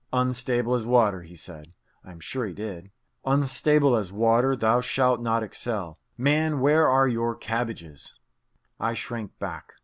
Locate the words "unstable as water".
0.11-1.21, 3.23-4.55